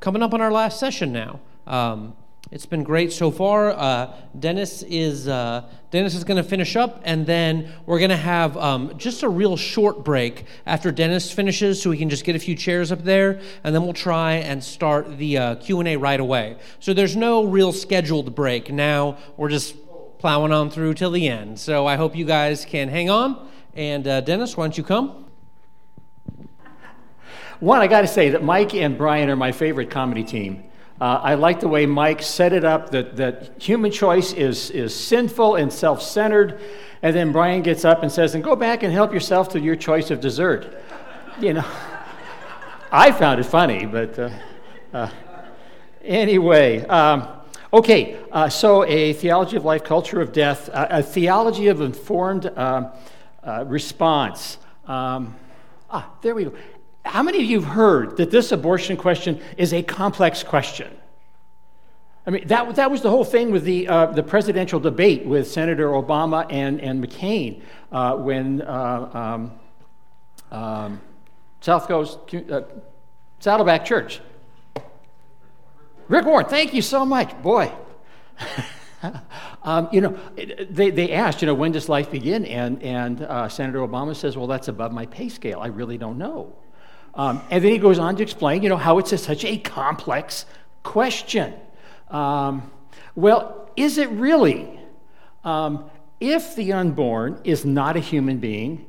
[0.00, 1.40] coming up on our last session now.
[1.66, 2.14] Um,
[2.50, 3.70] it's been great so far.
[3.70, 8.16] Uh, Dennis is uh, Dennis is going to finish up, and then we're going to
[8.16, 12.34] have um, just a real short break after Dennis finishes, so we can just get
[12.34, 15.88] a few chairs up there, and then we'll try and start the uh, Q and
[15.88, 16.56] A right away.
[16.80, 19.16] So there's no real scheduled break now.
[19.36, 19.76] We're just
[20.18, 21.58] plowing on through till the end.
[21.60, 23.48] So I hope you guys can hang on.
[23.74, 25.29] And uh, Dennis, why don't you come?
[27.60, 30.64] One, I got to say that Mike and Brian are my favorite comedy team.
[30.98, 34.94] Uh, I like the way Mike set it up that, that human choice is, is
[34.94, 36.58] sinful and self centered.
[37.02, 39.76] And then Brian gets up and says, and go back and help yourself to your
[39.76, 40.82] choice of dessert.
[41.38, 41.64] You know,
[42.92, 44.30] I found it funny, but uh,
[44.94, 45.10] uh,
[46.02, 46.86] anyway.
[46.86, 47.28] Um,
[47.74, 52.88] okay, uh, so a theology of life, culture of death, a theology of informed um,
[53.44, 54.56] uh, response.
[54.86, 55.36] Um,
[55.90, 56.54] ah, there we go.
[57.04, 60.96] How many of you have heard that this abortion question is a complex question?
[62.26, 65.50] I mean, that, that was the whole thing with the, uh, the presidential debate with
[65.50, 69.52] Senator Obama and, and McCain uh, when uh, um,
[70.52, 71.00] um,
[71.60, 72.18] South Coast
[72.50, 72.62] uh,
[73.38, 74.20] Saddleback Church.
[76.08, 77.40] Rick Warren, thank you so much.
[77.42, 77.72] Boy.
[79.62, 82.44] um, you know, they, they asked, you know, when does life begin?
[82.44, 85.60] And, and uh, Senator Obama says, well, that's above my pay scale.
[85.60, 86.52] I really don't know.
[87.14, 89.58] Um, and then he goes on to explain, you know, how it's a, such a
[89.58, 90.46] complex
[90.82, 91.54] question.
[92.08, 92.70] Um,
[93.14, 94.78] well, is it really?
[95.44, 98.86] Um, if the unborn is not a human being,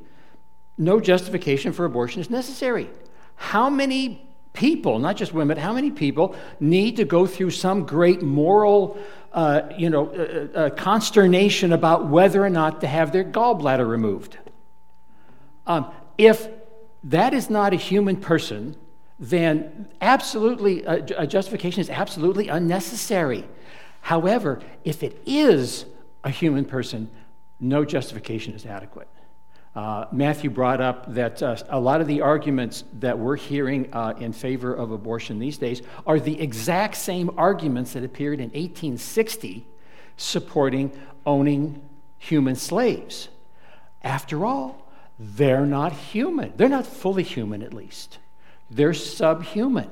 [0.78, 2.90] no justification for abortion is necessary.
[3.36, 8.22] How many people, not just women, how many people need to go through some great
[8.22, 8.98] moral,
[9.32, 14.38] uh, you know, uh, uh, consternation about whether or not to have their gallbladder removed?
[15.66, 16.48] Um, if
[17.04, 18.76] that is not a human person,
[19.18, 23.44] then absolutely, a, justification is absolutely unnecessary.
[24.00, 25.84] However, if it is
[26.24, 27.10] a human person,
[27.60, 29.08] no justification is adequate.
[29.74, 34.12] Uh, Matthew brought up that uh, a lot of the arguments that we're hearing uh,
[34.18, 39.66] in favor of abortion these days are the exact same arguments that appeared in 1860
[40.16, 40.92] supporting
[41.24, 41.80] owning
[42.18, 43.28] human slaves.
[44.02, 44.81] After all,
[45.18, 46.52] they're not human.
[46.56, 48.18] They're not fully human, at least.
[48.70, 49.90] They're subhuman.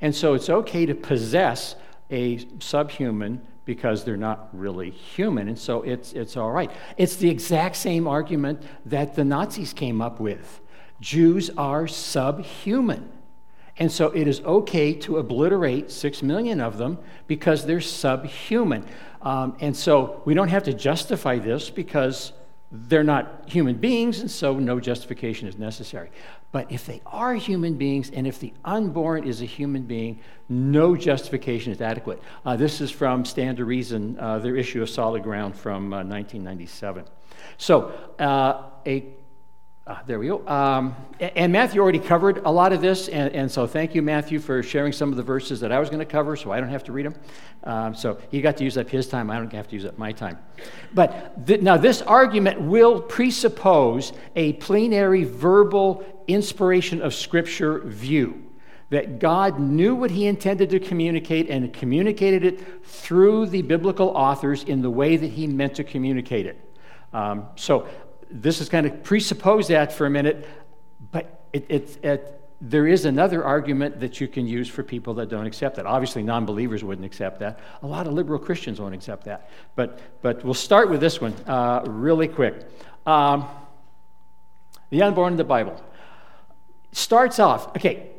[0.00, 1.74] And so it's okay to possess
[2.10, 5.48] a subhuman because they're not really human.
[5.48, 6.70] And so it's, it's all right.
[6.96, 10.60] It's the exact same argument that the Nazis came up with
[11.00, 13.10] Jews are subhuman.
[13.78, 18.84] And so it is okay to obliterate six million of them because they're subhuman.
[19.22, 22.32] Um, and so we don't have to justify this because
[22.70, 26.10] they're not human beings, and so no justification is necessary.
[26.52, 30.96] But if they are human beings, and if the unborn is a human being, no
[30.96, 32.22] justification is adequate.
[32.44, 36.04] Uh, this is from Stand to Reason, uh, their issue of Solid Ground from uh,
[36.04, 37.04] 1997.
[37.56, 39.04] So, uh, a
[39.88, 40.46] uh, there we go.
[40.46, 44.38] Um, and Matthew already covered a lot of this, and, and, so thank you, Matthew,
[44.38, 46.68] for sharing some of the verses that I was going to cover, so I don't
[46.68, 47.14] have to read them.
[47.64, 49.30] Um, so he got to use up his time.
[49.30, 50.38] I don't have to use up my time.
[50.92, 58.44] But th- now, this argument will presuppose a plenary verbal inspiration of Scripture view
[58.90, 64.64] that God knew what he intended to communicate and communicated it through the biblical authors
[64.64, 66.62] in the way that he meant to communicate it.
[67.12, 67.88] Um, so
[68.30, 70.48] this is kind of presuppose that for a minute,
[71.10, 75.28] but it, it, it, there is another argument that you can use for people that
[75.28, 75.86] don't accept that.
[75.86, 77.60] Obviously, non believers wouldn't accept that.
[77.82, 79.50] A lot of liberal Christians won't accept that.
[79.76, 82.66] But, but we'll start with this one uh, really quick.
[83.06, 83.46] Um,
[84.90, 85.80] the unborn in the Bible
[86.92, 88.10] starts off, okay,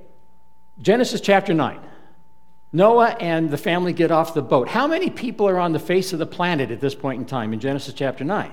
[0.81, 1.79] Genesis chapter 9.
[2.71, 4.69] Noah and the family get off the boat.
[4.69, 7.51] How many people are on the face of the planet at this point in time
[7.51, 8.51] in Genesis chapter 9?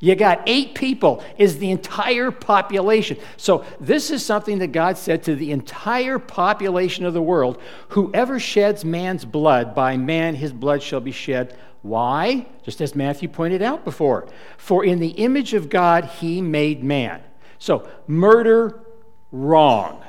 [0.00, 3.18] You got eight people, is the entire population.
[3.36, 8.38] So, this is something that God said to the entire population of the world whoever
[8.38, 11.56] sheds man's blood, by man his blood shall be shed.
[11.82, 12.46] Why?
[12.62, 14.28] Just as Matthew pointed out before.
[14.56, 17.20] For in the image of God he made man.
[17.58, 18.84] So, murder,
[19.32, 20.04] wrong,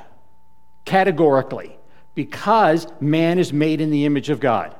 [0.84, 1.76] categorically,
[2.14, 4.76] because man is made in the image of God.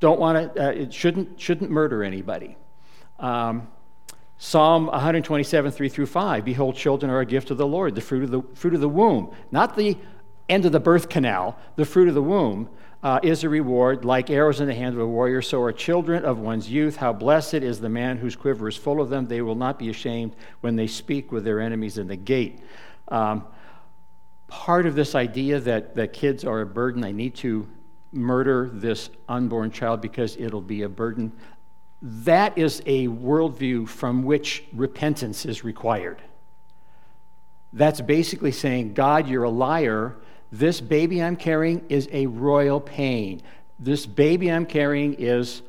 [0.00, 2.56] Don't want to, uh, it shouldn't, shouldn't murder anybody.
[3.20, 3.68] Um,
[4.42, 6.46] Psalm 127, 3 through 5.
[6.46, 8.88] Behold, children are a gift of the Lord, the fruit of the, fruit of the
[8.88, 9.34] womb.
[9.50, 9.98] Not the
[10.48, 12.70] end of the birth canal, the fruit of the womb
[13.02, 14.06] uh, is a reward.
[14.06, 16.96] Like arrows in the hand of a warrior, so are children of one's youth.
[16.96, 19.26] How blessed is the man whose quiver is full of them.
[19.26, 22.60] They will not be ashamed when they speak with their enemies in the gate.
[23.08, 23.44] Um,
[24.48, 27.68] part of this idea that, that kids are a burden, I need to
[28.10, 31.30] murder this unborn child because it'll be a burden,
[32.02, 36.22] that is a worldview from which repentance is required.
[37.72, 40.16] That's basically saying, God, you're a liar.
[40.50, 43.42] This baby I'm carrying is a royal pain.
[43.78, 45.62] This baby I'm carrying is,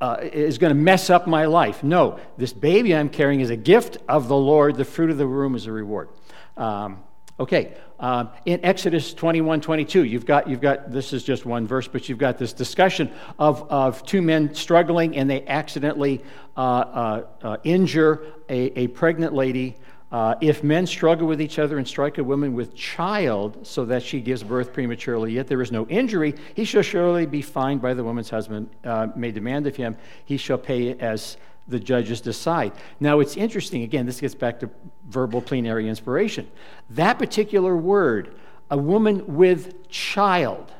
[0.00, 1.82] uh, is going to mess up my life.
[1.82, 4.76] No, this baby I'm carrying is a gift of the Lord.
[4.76, 6.10] The fruit of the womb is a reward.
[6.56, 7.02] Um,
[7.40, 11.88] Okay, um, in Exodus 21 22, you've got, you've got, this is just one verse,
[11.88, 16.22] but you've got this discussion of, of two men struggling and they accidentally
[16.54, 19.74] uh, uh, uh, injure a, a pregnant lady.
[20.12, 24.02] Uh, if men struggle with each other and strike a woman with child so that
[24.02, 27.94] she gives birth prematurely, yet there is no injury, he shall surely be fined by
[27.94, 29.96] the woman's husband, uh, may demand of him,
[30.26, 31.38] he shall pay as
[31.70, 32.72] the judges decide.
[32.98, 34.70] Now, it's interesting, again, this gets back to
[35.10, 36.48] verbal plenary inspiration.
[36.90, 38.34] That particular word,
[38.70, 40.72] a woman with child,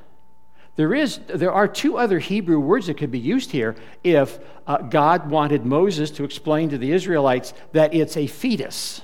[0.77, 4.79] there, is, there are two other Hebrew words that could be used here if uh,
[4.79, 9.03] God wanted Moses to explain to the Israelites that it's a fetus.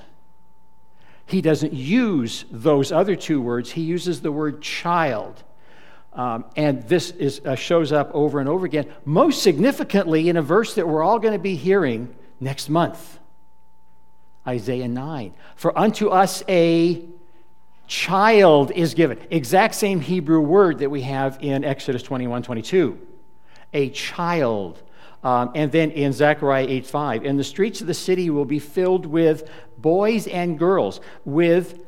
[1.27, 5.43] He doesn't use those other two words, he uses the word child.
[6.13, 10.43] Um, and this is, uh, shows up over and over again, most significantly in a
[10.43, 13.19] verse that we're all going to be hearing next month
[14.47, 15.35] Isaiah 9.
[15.57, 17.05] For unto us a
[17.87, 19.19] child is given.
[19.31, 22.99] Exact same Hebrew word that we have in Exodus 21 22.
[23.73, 24.83] A child.
[25.23, 28.59] Um, and then in Zechariah 8 5, and the streets of the city will be
[28.59, 31.81] filled with boys and girls, with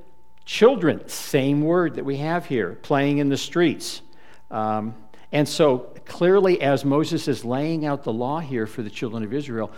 [0.44, 4.02] children, same word that we have here, playing in the streets.
[4.50, 4.94] Um,
[5.30, 9.34] and so, clearly, as Moses is laying out the law here for the children of
[9.34, 9.70] Israel,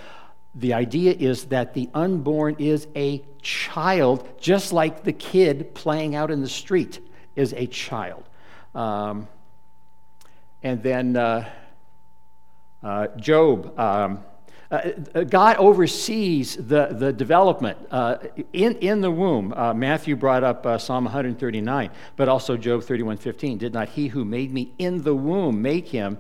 [0.55, 6.31] the idea is that the unborn is a child, just like the kid playing out
[6.31, 7.01] in the street
[7.37, 8.29] is a child.
[8.75, 9.29] Um,
[10.63, 11.49] and then uh,
[12.83, 13.79] uh, Job.
[13.79, 14.25] Um,
[14.71, 18.19] uh, uh, God oversees the, the development uh,
[18.53, 19.53] in, in the womb.
[19.53, 23.59] Uh, Matthew brought up Psalm 139, but also Job 31:15.
[23.59, 26.19] Did not he who made me in the womb make him?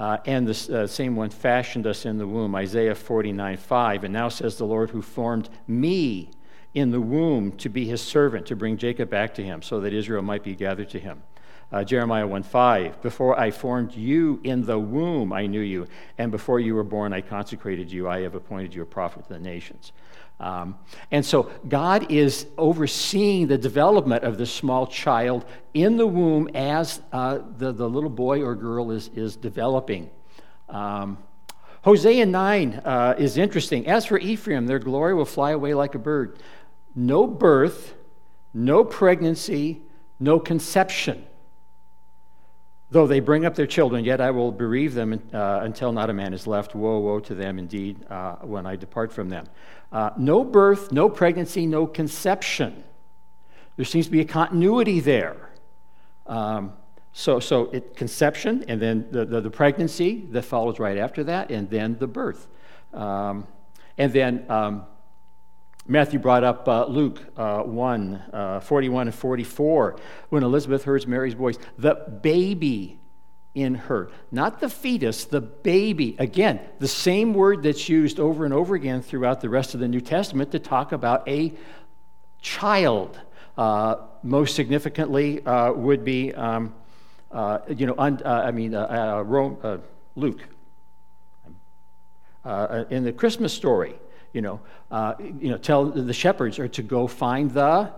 [0.00, 2.54] Uh, and the same one fashioned us in the womb.
[2.54, 4.02] Isaiah 49:5.
[4.02, 6.30] And now says the Lord who formed me
[6.72, 9.92] in the womb to be his servant, to bring Jacob back to him, so that
[9.92, 11.22] Israel might be gathered to him.
[11.70, 15.86] Uh, Jeremiah 1 5, before I formed you in the womb, I knew you,
[16.16, 18.08] and before you were born, I consecrated you.
[18.08, 19.92] I have appointed you a prophet to the nations.
[20.40, 20.78] Um,
[21.10, 25.44] and so God is overseeing the development of this small child
[25.74, 30.08] in the womb as uh, the, the little boy or girl is, is developing.
[30.70, 31.18] Um,
[31.82, 33.86] Hosea 9 uh, is interesting.
[33.86, 36.38] As for Ephraim, their glory will fly away like a bird.
[36.94, 37.94] No birth,
[38.54, 39.82] no pregnancy,
[40.18, 41.26] no conception.
[42.92, 46.12] Though they bring up their children, yet I will bereave them uh, until not a
[46.12, 46.74] man is left.
[46.74, 49.46] Woe, woe to them indeed uh, when I depart from them.
[49.92, 52.82] Uh, no birth, no pregnancy, no conception.
[53.76, 55.50] There seems to be a continuity there.
[56.26, 56.72] Um,
[57.12, 61.50] so, so it, conception, and then the, the, the, pregnancy that follows right after that,
[61.50, 62.46] and then the birth.
[62.92, 63.46] Um,
[63.98, 64.84] and then um,
[65.86, 69.96] Matthew brought up uh, Luke uh, 1 uh, 41 and 44
[70.28, 71.58] when Elizabeth heard Mary's voice.
[71.78, 72.98] The baby
[73.54, 76.14] in her, not the fetus, the baby.
[76.18, 79.88] Again, the same word that's used over and over again throughout the rest of the
[79.88, 81.52] New Testament to talk about a
[82.40, 83.18] child.
[83.58, 86.74] Uh, most significantly uh, would be, um,
[87.32, 89.82] uh, you know, un, I mean, Rome,
[90.14, 90.40] Luke.
[92.44, 93.96] in the Christmas story,
[94.32, 94.60] you know,
[94.90, 97.90] uh, you know, tell the shepherds are to go find the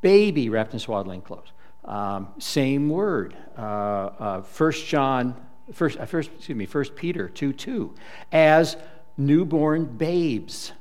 [0.00, 1.52] baby wrapped in swaddling clothes.
[1.84, 3.36] Um, same word.
[3.56, 5.34] Uh, uh, First John,
[5.72, 7.94] first, uh, first, excuse me, First Peter two two,
[8.32, 8.76] as
[9.16, 10.72] newborn babes.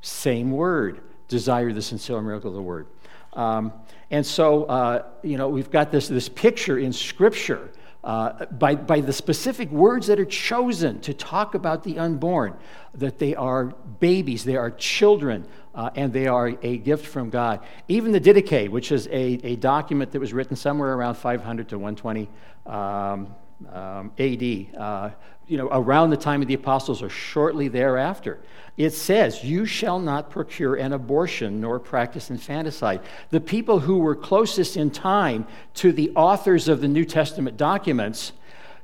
[0.00, 1.00] Same word.
[1.28, 2.86] Desire the sincere miracle of the word.
[3.34, 3.72] Um,
[4.10, 7.70] and so, uh, you know, we've got this, this picture in Scripture
[8.08, 12.56] uh, by, by the specific words that are chosen to talk about the unborn,
[12.94, 13.66] that they are
[14.00, 17.60] babies, they are children, uh, and they are a gift from God.
[17.86, 21.76] Even the Didache, which is a, a document that was written somewhere around 500 to
[21.78, 22.30] 120
[22.64, 23.34] um,
[23.70, 25.10] um, AD, uh,
[25.48, 28.38] you know, around the time of the apostles or shortly thereafter,
[28.76, 33.00] it says, You shall not procure an abortion nor practice infanticide.
[33.30, 38.32] The people who were closest in time to the authors of the New Testament documents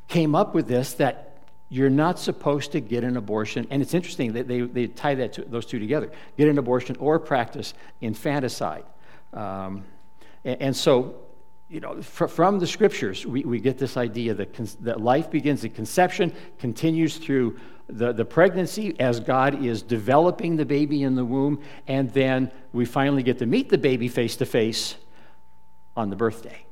[0.08, 1.34] came up with this that
[1.68, 3.66] you're not supposed to get an abortion.
[3.70, 6.96] And it's interesting that they, they tie that to, those two together get an abortion
[6.96, 8.84] or practice infanticide.
[9.32, 9.84] Um,
[10.44, 11.16] and, and so,
[11.74, 15.28] you know, fr- from the scriptures, we, we get this idea that, con- that life
[15.28, 21.16] begins at conception, continues through the, the pregnancy as God is developing the baby in
[21.16, 24.94] the womb, and then we finally get to meet the baby face to face
[25.96, 26.64] on the birthday.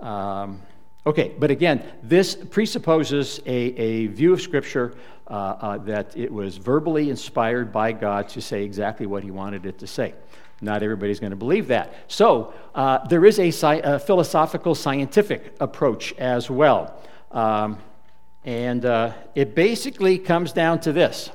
[0.00, 0.60] Um,
[1.06, 4.96] okay, but again, this presupposes a, a view of Scripture
[5.28, 9.66] uh, uh, that it was verbally inspired by God to say exactly what He wanted
[9.66, 10.14] it to say.
[10.60, 11.94] Not everybody's going to believe that.
[12.08, 17.00] So, uh, there is a, sci- a, philosophical scientific approach as well.
[17.30, 17.78] Um,
[18.44, 21.30] and uh, it basically comes down to this.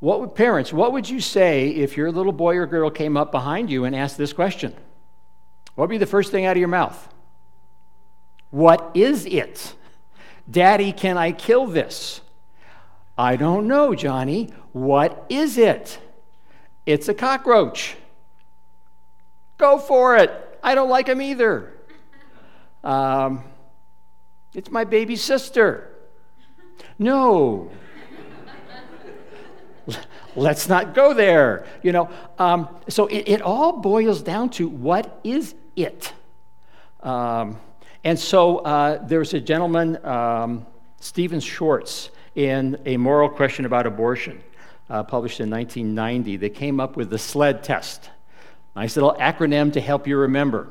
[0.00, 3.32] What would parents, what would you say if your little boy or girl came up
[3.32, 4.74] behind you and asked this question?
[5.74, 7.08] What would be the first thing out of your mouth?
[8.50, 9.74] What is it?
[10.50, 12.20] Daddy, can I kill this?
[13.18, 14.52] I don't know, Johnny.
[14.72, 15.98] What is it?
[16.86, 17.96] It's a cockroach.
[19.58, 20.58] Go for it.
[20.62, 21.72] I don't like them either.
[22.84, 23.42] Um,
[24.54, 25.90] it's my baby sister.
[26.98, 27.70] No.
[30.36, 31.66] Let's not go there.
[31.82, 36.12] You know, um, so it, it, all boils down to what is it?
[37.02, 37.58] Um,
[38.04, 40.66] and so uh, there's a gentleman, um,
[41.00, 44.42] Stephen Schwarz, in A Moral Question About Abortion,
[44.88, 46.36] uh, published in 1990.
[46.36, 48.10] They came up with the SLED test.
[48.74, 50.68] Nice little acronym to help you remember.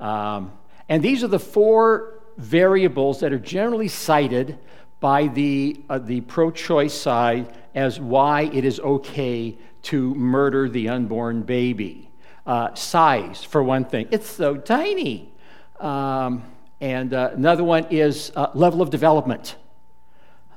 [0.00, 0.52] Um,
[0.88, 4.58] and these are the four variables that are generally cited
[5.00, 10.88] by the, uh, the pro choice side as why it is okay to murder the
[10.88, 12.08] unborn baby.
[12.46, 15.32] Uh, size, for one thing, it's so tiny.
[15.80, 16.44] Um,
[16.80, 19.56] and uh, another one is uh, level of development.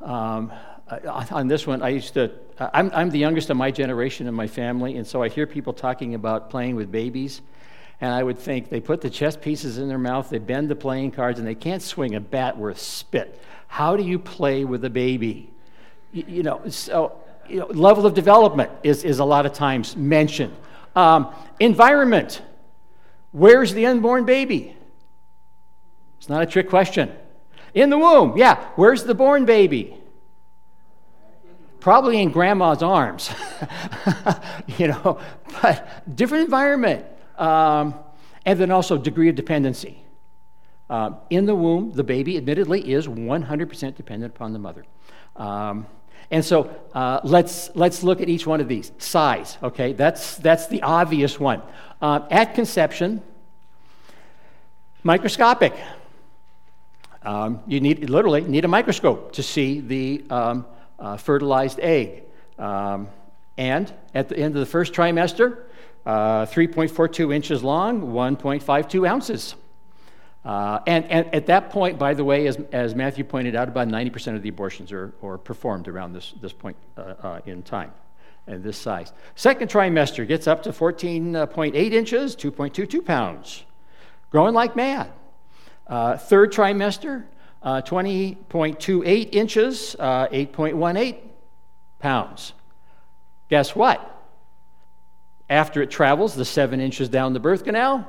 [0.01, 0.51] Um,
[0.87, 4.33] uh, on this one, I used to, I'm, I'm the youngest of my generation in
[4.33, 7.41] my family, and so I hear people talking about playing with babies.
[8.01, 10.75] And I would think they put the chess pieces in their mouth, they bend the
[10.75, 13.41] playing cards, and they can't swing a bat worth spit.
[13.67, 15.49] How do you play with a baby?
[16.11, 19.95] You, you know, so you know, level of development is, is a lot of times
[19.95, 20.55] mentioned.
[20.95, 22.41] Um, environment.
[23.31, 24.75] Where's the unborn baby?
[26.19, 27.11] It's not a trick question.
[27.73, 28.65] In the womb, yeah.
[28.75, 29.97] Where's the born baby?
[31.85, 33.29] Probably in grandma's arms.
[34.79, 35.19] you know,
[35.61, 37.05] but different environment.
[37.37, 37.93] Um,
[38.43, 40.03] and then also degree of dependency.
[40.89, 44.83] Uh, in the womb, the baby, admittedly, is 100% dependent upon the mother.
[45.35, 45.85] Um,
[46.31, 48.91] and so uh, let's, let's look at each one of these.
[48.97, 49.93] Size, okay?
[49.93, 51.61] That's, that's the obvious one.
[52.01, 53.21] Uh, at conception,
[55.03, 55.75] microscopic.
[57.21, 60.65] Um, you need literally need a microscope to see the um,
[60.99, 62.23] uh, fertilized egg.
[62.57, 63.09] Um,
[63.57, 65.63] and at the end of the first trimester,
[66.05, 69.55] uh, 3.42 inches long, 1.52 ounces.
[70.43, 73.87] Uh, and, and, at that point, by the way, as, as Matthew pointed out, about
[73.87, 77.91] 90% of the abortions are, are performed around this, this point uh, uh, in time
[78.45, 79.11] and this size.
[79.33, 83.63] Second trimester gets up to 14.8 inches, 2.22 pounds,
[84.29, 85.11] growing like mad.
[85.87, 87.23] Uh, third trimester,
[87.65, 91.17] uh, 20.28 inches, 8.18
[91.97, 92.53] pounds.
[93.49, 94.11] Guess what?
[95.49, 98.07] After it travels the seven inches down the birth canal,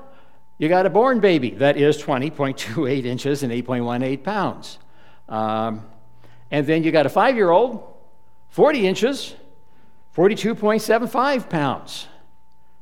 [0.58, 4.78] you got a born baby that is 20.28 inches and 8.18 pounds.
[5.28, 5.84] Um,
[6.50, 7.82] and then you got a five year old,
[8.50, 9.34] 40 inches,
[10.14, 12.08] 42.75 pounds.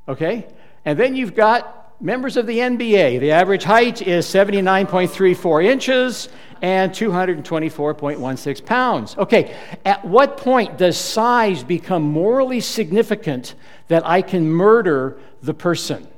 [0.06, 0.46] Okay?
[0.84, 3.20] And then you've got members of the NBA.
[3.20, 6.28] The average height is 79.34 inches
[6.62, 9.16] and 224.16 pounds.
[9.18, 13.54] Okay, at what point does size become morally significant
[13.88, 16.08] that I can murder the person?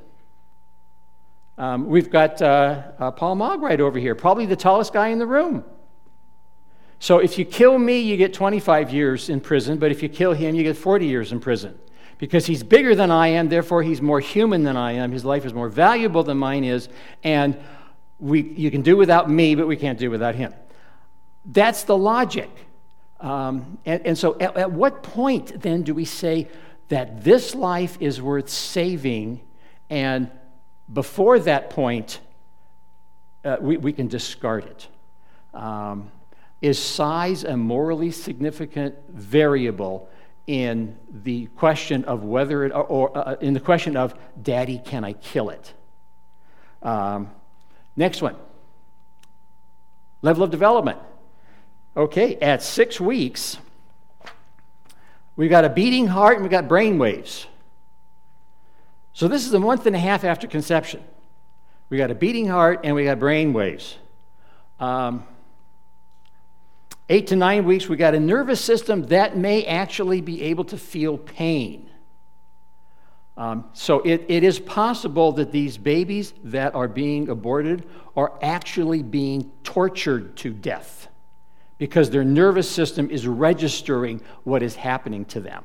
[1.57, 5.19] Um, we've got uh, uh, Paul Mogg right over here, probably the tallest guy in
[5.19, 5.65] the room.
[6.99, 10.33] So if you kill me, you get 25 years in prison, but if you kill
[10.33, 11.77] him, you get 40 years in prison.
[12.17, 15.11] Because he's bigger than I am, therefore he's more human than I am.
[15.11, 16.89] His life is more valuable than mine is,
[17.23, 17.57] and
[18.19, 20.53] we, you can do without me, but we can't do without him.
[21.45, 22.49] That's the logic.
[23.19, 26.47] Um, and, and, so, at, at what point then do we say
[26.89, 29.41] that this life is worth saving
[29.89, 30.29] and
[30.91, 32.19] before that point,
[33.43, 34.87] uh, we, we can discard it.
[35.53, 36.11] Um,
[36.61, 40.09] is size a morally significant variable
[40.47, 45.03] in the question of whether it, or, or uh, in the question of, Daddy, can
[45.03, 45.73] I kill it?
[46.81, 47.29] Um,
[47.95, 48.35] next one
[50.21, 50.97] level of development.
[51.95, 53.57] Okay, at six weeks,
[55.35, 57.47] we've got a beating heart and we've got brain waves.
[59.13, 61.03] So this is a month and a half after conception.
[61.89, 63.97] we got a beating heart, and we got brain waves.
[64.79, 65.25] Um,
[67.09, 70.77] eight to nine weeks, we got a nervous system that may actually be able to
[70.77, 71.89] feel pain.
[73.37, 79.03] Um, so it, it is possible that these babies that are being aborted are actually
[79.03, 81.07] being tortured to death
[81.77, 85.63] because their nervous system is registering what is happening to them.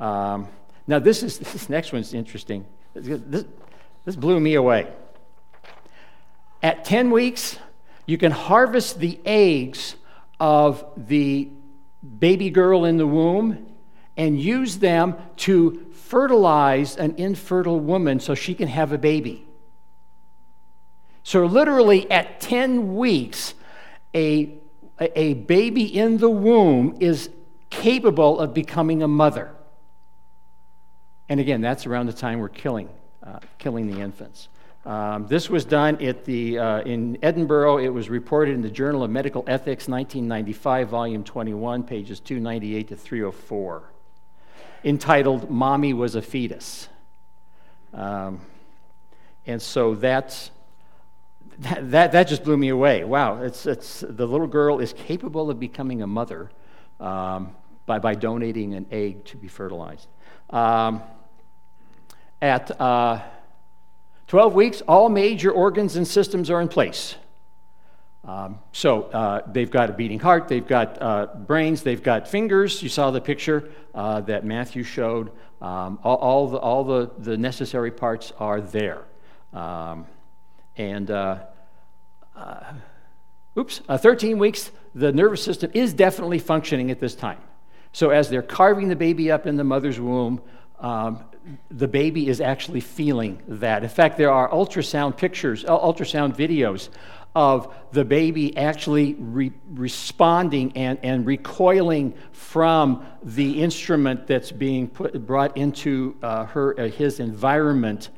[0.00, 0.48] Um,
[0.88, 2.66] now, this, is, this next one's interesting.
[2.92, 3.44] This,
[4.04, 4.88] this blew me away.
[6.60, 7.58] At 10 weeks,
[8.06, 9.94] you can harvest the eggs
[10.42, 11.48] of the
[12.18, 13.64] baby girl in the womb
[14.16, 19.46] and use them to fertilize an infertile woman so she can have a baby.
[21.22, 23.54] So, literally, at 10 weeks,
[24.12, 24.52] a,
[24.98, 27.30] a baby in the womb is
[27.70, 29.54] capable of becoming a mother.
[31.28, 32.88] And again, that's around the time we're killing,
[33.22, 34.48] uh, killing the infants.
[34.84, 37.78] Um, this was done at the, uh, in Edinburgh.
[37.78, 42.96] It was reported in the Journal of Medical Ethics, 1995, volume 21, pages 298 to
[42.96, 43.82] 304,
[44.82, 46.88] entitled Mommy Was a Fetus.
[47.94, 48.40] Um,
[49.46, 50.50] and so that's,
[51.58, 53.04] that, that, that, just blew me away.
[53.04, 56.50] Wow, it's, it's, the little girl is capable of becoming a mother
[56.98, 57.54] um,
[57.86, 60.08] by, by donating an egg to be fertilized.
[60.50, 61.02] Um,
[62.40, 63.20] at uh,
[64.32, 67.16] 12 weeks, all major organs and systems are in place.
[68.24, 72.82] Um, so uh, they've got a beating heart, they've got uh, brains, they've got fingers.
[72.82, 75.32] You saw the picture uh, that Matthew showed.
[75.60, 79.04] Um, all, all, the, all the, the necessary parts are there.
[79.52, 80.06] Um,
[80.78, 81.40] and uh,
[82.34, 82.72] uh,
[83.58, 87.42] oops, uh, 13 weeks, the nervous system is definitely functioning at this time.
[87.92, 90.40] So as they're carving the baby up in the mother's womb,
[90.82, 91.24] um,
[91.70, 93.82] the baby is actually feeling that.
[93.82, 96.88] In fact, there are ultrasound pictures, ultrasound videos
[97.34, 105.26] of the baby actually re- responding and, and recoiling from the instrument that's being put,
[105.26, 108.10] brought into uh, her, uh, his environment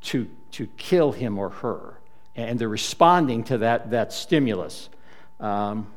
[0.00, 1.98] to, to kill him or her.
[2.34, 4.88] And they're responding to that, that stimulus.
[5.38, 5.92] Um,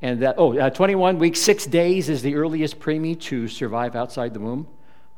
[0.00, 4.34] and that, oh, uh, 21 weeks, six days is the earliest preemie to survive outside
[4.34, 4.68] the womb.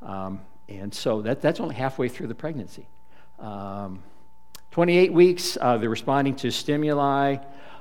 [0.04, 2.86] Um, and so that, that's only halfway through the pregnancy.
[3.38, 4.02] Um,
[4.70, 7.36] 28 weeks, uh, they're responding to stimuli.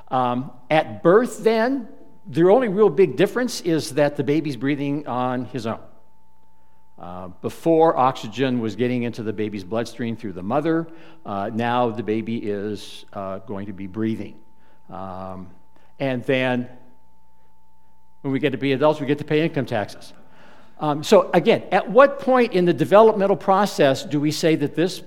[0.10, 1.88] Um, at birth, then,
[2.28, 5.80] the only real big difference is that the baby's breathing on his own.
[6.98, 10.88] Uh, before, oxygen was getting into the baby's bloodstream through the mother.
[11.26, 14.40] Uh, now the baby is uh, going to be breathing.
[14.90, 15.50] Um,
[16.00, 16.70] and then,
[18.22, 20.14] when we get to be adults, we get to pay income taxes.
[20.84, 25.02] Um, so, again, at what point in the developmental process do we say that this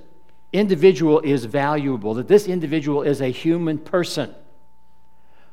[0.50, 4.34] individual is valuable, that this individual is a human person?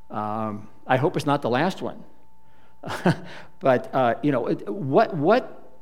[0.09, 2.05] Um, I hope it's not the last one.
[3.59, 5.73] but, uh, you know, what, what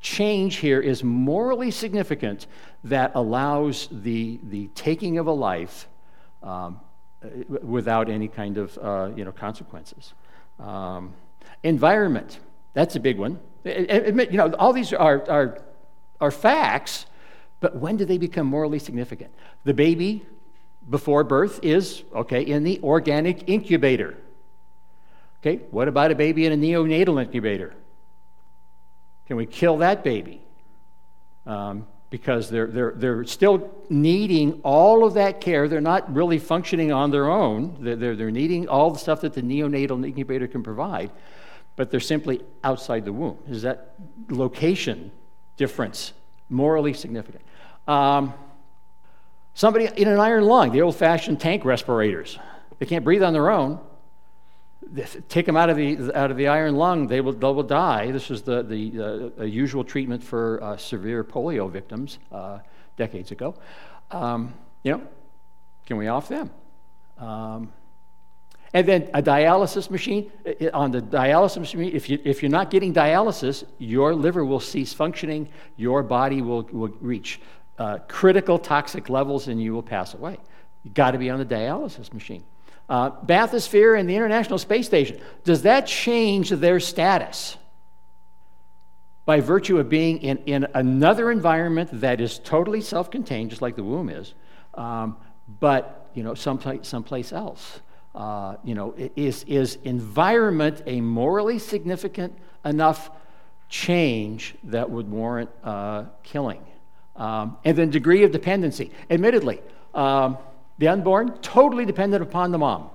[0.00, 2.48] change here is morally significant
[2.82, 5.86] that allows the, the taking of a life
[6.42, 6.80] um,
[7.62, 10.14] without any kind of, uh, you know, consequences?
[10.58, 11.14] Um,
[11.62, 12.40] environment,
[12.74, 13.38] that's a big one.
[13.64, 15.58] Admit, you know, all these are, are,
[16.20, 17.06] are facts,
[17.60, 19.34] but when do they become morally significant?
[19.64, 20.24] The baby
[20.88, 24.16] before birth is, okay, in the organic incubator.
[25.40, 27.74] Okay, what about a baby in a neonatal incubator?
[29.26, 30.42] Can we kill that baby?
[31.46, 35.68] Um, because they're, they're, they're still needing all of that care.
[35.68, 37.76] They're not really functioning on their own.
[37.80, 41.10] They're, they're, they're needing all the stuff that the neonatal incubator can provide
[41.78, 43.38] but they're simply outside the womb.
[43.48, 43.94] Is that
[44.30, 45.12] location
[45.56, 46.12] difference
[46.48, 47.44] morally significant?
[47.86, 48.34] Um,
[49.54, 52.36] somebody in an iron lung, the old fashioned tank respirators,
[52.80, 53.78] they can't breathe on their own.
[55.28, 58.10] Take them out of the, out of the iron lung, they will, they will die.
[58.10, 62.58] This was the, the uh, usual treatment for uh, severe polio victims uh,
[62.96, 63.54] decades ago.
[64.10, 65.02] Um, you know,
[65.86, 66.50] can we off them?
[67.18, 67.72] Um,
[68.74, 70.30] and then a dialysis machine,
[70.74, 74.92] on the dialysis machine, if, you, if you're not getting dialysis, your liver will cease
[74.92, 77.40] functioning, your body will, will reach
[77.78, 80.36] uh, critical toxic levels, and you will pass away.
[80.82, 82.44] You've got to be on the dialysis machine.
[82.88, 87.56] Uh, bathysphere and the International Space Station, does that change their status?
[89.24, 93.76] By virtue of being in, in another environment that is totally self contained, just like
[93.76, 94.32] the womb is,
[94.74, 95.16] um,
[95.60, 97.80] but you know, someplace, someplace else.
[98.14, 103.10] Uh, you know, is, is environment a morally significant enough
[103.68, 106.64] change that would warrant uh, killing?
[107.16, 108.92] Um, and then degree of dependency.
[109.10, 109.60] Admittedly,
[109.94, 110.38] um,
[110.78, 112.90] the unborn, totally dependent upon the mom.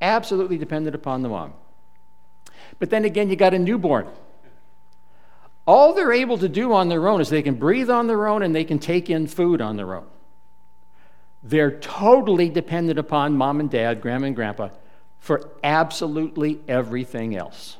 [0.00, 1.54] Absolutely dependent upon the mom.
[2.78, 4.08] But then again, you got a newborn.
[5.66, 8.42] All they're able to do on their own is they can breathe on their own
[8.42, 10.06] and they can take in food on their own.
[11.42, 14.70] They're totally dependent upon mom and dad, grandma and grandpa,
[15.18, 17.76] for absolutely everything else.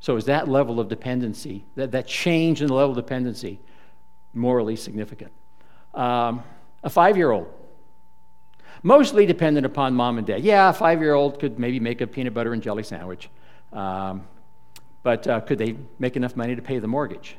[0.00, 3.58] So, is that level of dependency, that, that change in the level of dependency,
[4.34, 5.32] morally significant?
[5.94, 6.42] Um,
[6.82, 7.52] a five year old,
[8.82, 10.42] mostly dependent upon mom and dad.
[10.42, 13.30] Yeah, a five year old could maybe make a peanut butter and jelly sandwich,
[13.72, 14.26] um,
[15.02, 17.36] but uh, could they make enough money to pay the mortgage?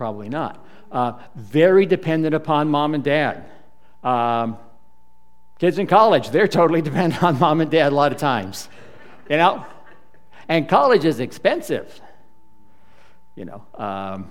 [0.00, 0.64] Probably not.
[0.90, 3.44] Uh, very dependent upon mom and dad.
[4.02, 4.56] Um,
[5.58, 8.70] kids in college, they're totally dependent on mom and dad a lot of times.
[9.28, 9.66] You know?
[10.48, 12.00] And college is expensive.
[13.36, 13.62] You know?
[13.74, 14.30] Um,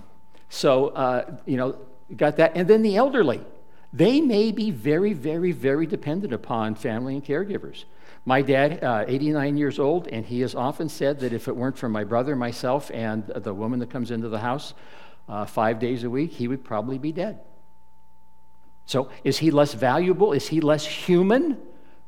[0.50, 1.78] so, uh, you know,
[2.16, 2.54] got that.
[2.56, 3.40] And then the elderly.
[3.94, 7.84] They may be very, very, very dependent upon family and caregivers.
[8.26, 11.78] My dad, uh, 89 years old, and he has often said that if it weren't
[11.78, 14.74] for my brother, myself, and the woman that comes into the house,
[15.30, 17.40] uh, five days a week, he would probably be dead.
[18.86, 20.34] So, is he less valuable?
[20.34, 21.60] Is he less human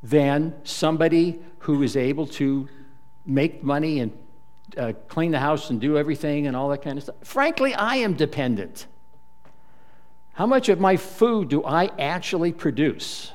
[0.02, 2.68] than somebody who is able to
[3.24, 4.18] make money and
[4.76, 7.16] uh, clean the house and do everything and all that kind of stuff?
[7.22, 8.88] Frankly, I am dependent.
[10.34, 13.32] How much of my food do I actually produce?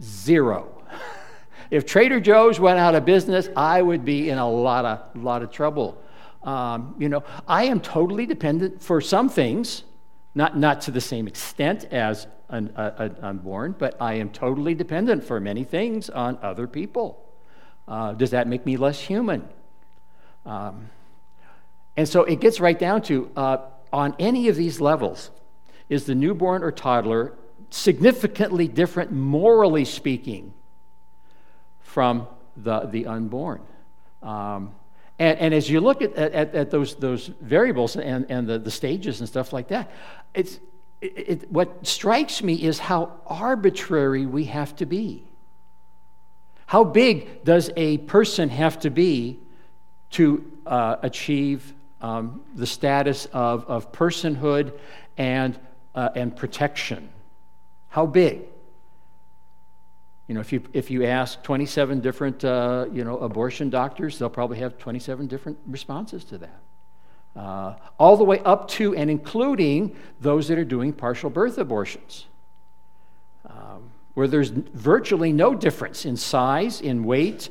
[0.00, 0.82] Zero.
[1.70, 5.42] if Trader Joe's went out of business, I would be in a lot of, lot
[5.42, 5.98] of trouble.
[6.44, 9.84] Um, you know, I am totally dependent for some things,
[10.34, 15.24] not, not to the same extent as an, an unborn, but I am totally dependent
[15.24, 17.24] for many things on other people.
[17.88, 19.48] Uh, does that make me less human?
[20.44, 20.90] Um,
[21.96, 23.56] and so it gets right down to uh,
[23.92, 25.30] on any of these levels,
[25.88, 27.34] is the newborn or toddler
[27.70, 30.52] significantly different, morally speaking,
[31.80, 32.26] from
[32.56, 33.60] the, the unborn?
[34.22, 34.74] Um,
[35.18, 38.70] and, and as you look at, at, at, those, those variables and, and the, the
[38.70, 39.90] stages and stuff like that,
[40.34, 40.58] it's,
[41.00, 45.24] it, it, what strikes me is how arbitrary we have to be.
[46.66, 49.38] How big does a person have to be
[50.10, 54.72] to uh, achieve um, the status of, of personhood
[55.16, 55.58] and,
[55.94, 57.08] uh, and protection?
[57.88, 58.42] How big?
[60.26, 64.30] You know, if you, if you ask 27 different, uh, you know, abortion doctors, they'll
[64.30, 66.60] probably have 27 different responses to that.
[67.36, 72.26] Uh, all the way up to and including those that are doing partial birth abortions,
[73.50, 77.50] um, where there's virtually no difference in size, in weight,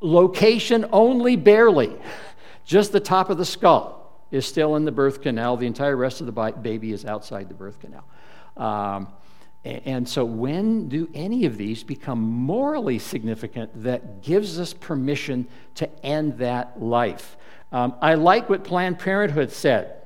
[0.00, 1.94] location only barely.
[2.64, 5.56] Just the top of the skull is still in the birth canal.
[5.56, 8.04] The entire rest of the baby is outside the birth canal.
[8.56, 9.08] Um,
[9.64, 15.46] and so, when do any of these become morally significant that gives us permission
[15.76, 17.38] to end that life?
[17.72, 20.02] Um, I like what Planned Parenthood said.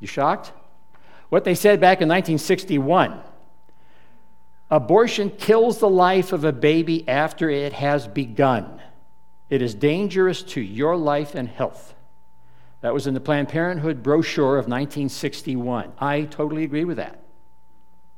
[0.00, 0.52] You shocked?
[1.28, 3.20] What they said back in 1961
[4.68, 8.82] abortion kills the life of a baby after it has begun.
[9.48, 11.94] It is dangerous to your life and health.
[12.80, 15.92] That was in the Planned Parenthood brochure of 1961.
[16.00, 17.25] I totally agree with that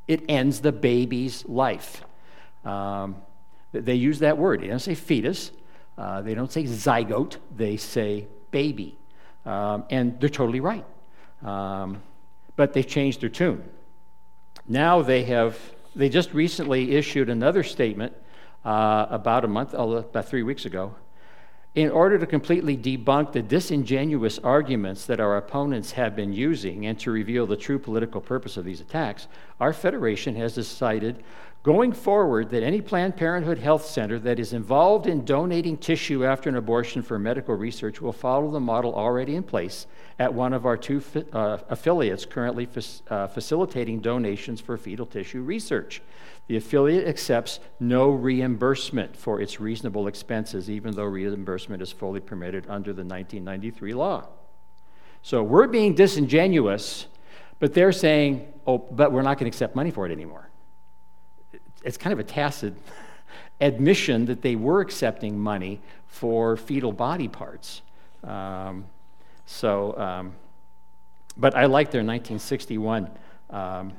[0.09, 2.03] it ends the baby's life.
[2.64, 3.16] Um,
[3.73, 4.62] they use that word.
[4.62, 5.53] They don't say fetus,
[5.99, 8.97] uh, they don't say zygote, they say baby.
[9.44, 10.85] Um, and they're totally right.
[11.42, 12.03] Um,
[12.57, 13.62] but they've changed their tune.
[14.66, 15.59] Now they have,
[15.94, 18.14] they just recently issued another statement
[18.64, 20.94] uh, about a month, about three weeks ago,
[21.79, 26.99] in order to completely debunk the disingenuous arguments that our opponents have been using and
[26.99, 29.29] to reveal the true political purpose of these attacks,
[29.61, 31.23] our federation has decided
[31.62, 36.49] going forward that any Planned Parenthood health center that is involved in donating tissue after
[36.49, 39.87] an abortion for medical research will follow the model already in place
[40.19, 41.01] at one of our two
[41.33, 46.03] uh, affiliates currently fa- uh, facilitating donations for fetal tissue research.
[46.49, 52.65] The affiliate accepts no reimbursement for its reasonable expenses, even though reimbursement is fully permitted
[52.69, 54.27] under the 1993 law.
[55.23, 57.07] So we're being disingenuous,
[57.59, 60.49] but they're saying, oh, but we're not going to accept money for it anymore.
[61.85, 62.75] It's kind of a tacit
[63.61, 67.83] admission that they were accepting money for fetal body parts.
[68.25, 68.87] Um,
[69.45, 70.35] so, um,
[71.37, 73.11] but I like their 1961.
[73.51, 73.93] Um,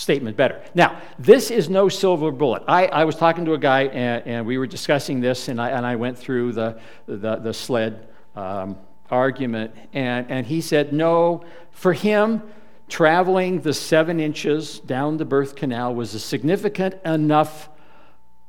[0.00, 0.62] statement better.
[0.74, 2.62] Now, this is no silver bullet.
[2.66, 5.70] I, I was talking to a guy and, and, we were discussing this, and I,
[5.70, 8.78] and I went through the, the, the SLED um,
[9.10, 12.42] argument, and, and he said, no, for him,
[12.88, 17.68] traveling the seven inches down the birth canal was a significant enough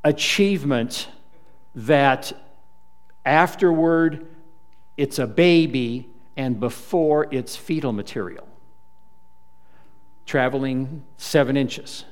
[0.05, 1.09] achievement
[1.75, 2.31] that
[3.25, 4.25] afterward
[4.95, 8.47] it's a baby and before it's fetal material.
[10.25, 12.05] Traveling seven inches.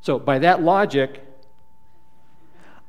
[0.00, 1.24] So, by that logic,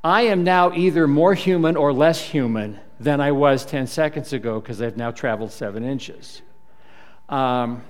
[0.03, 4.59] I am now either more human or less human than I was 10 seconds ago
[4.59, 6.41] because I've now traveled seven inches.
[7.27, 7.83] Um,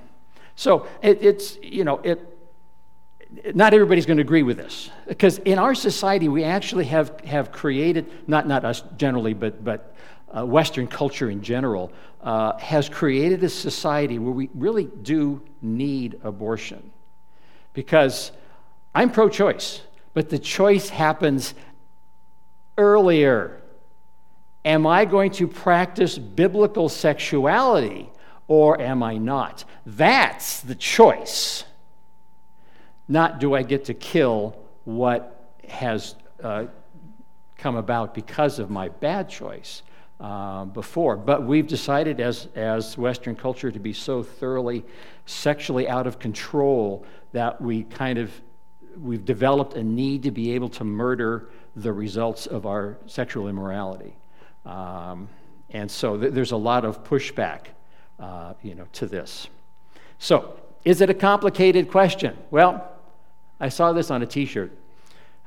[0.55, 2.19] so it, it's, you know, it,
[3.55, 7.51] not everybody's going to agree with this because in our society we actually have, have
[7.51, 9.95] created, not, not us generally, but, but
[10.35, 16.19] uh, Western culture in general, uh, has created a society where we really do need
[16.23, 16.91] abortion.
[17.73, 18.31] Because
[18.93, 19.81] I'm pro choice,
[20.13, 21.53] but the choice happens
[22.77, 23.61] earlier.
[24.65, 28.09] Am I going to practice biblical sexuality
[28.47, 29.63] or am I not?
[29.85, 31.63] That's the choice.
[33.07, 36.65] Not do I get to kill what has uh,
[37.57, 39.83] come about because of my bad choice
[40.19, 41.15] uh, before.
[41.15, 44.83] But we've decided as, as Western culture to be so thoroughly
[45.25, 48.31] sexually out of control that we kind of
[48.97, 54.15] we've developed a need to be able to murder the results of our sexual immorality.
[54.65, 55.29] Um,
[55.69, 57.67] and so th- there's a lot of pushback,
[58.19, 59.47] uh, you know, to this.
[60.17, 62.37] So, is it a complicated question?
[62.51, 62.89] Well,
[63.59, 64.71] I saw this on a T-shirt.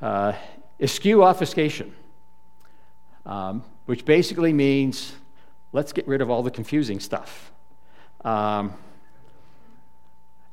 [0.00, 0.34] Uh,
[0.80, 1.94] eschew obfuscation,
[3.24, 5.14] um, which basically means
[5.72, 7.52] let's get rid of all the confusing stuff.
[8.24, 8.74] Um,